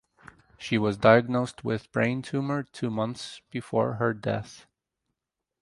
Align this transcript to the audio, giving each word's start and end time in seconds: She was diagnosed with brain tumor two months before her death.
She 0.57 0.79
was 0.79 0.97
diagnosed 0.97 1.63
with 1.63 1.91
brain 1.91 2.23
tumor 2.23 2.63
two 2.63 2.89
months 2.89 3.39
before 3.51 3.93
her 3.97 4.15
death. 4.15 4.65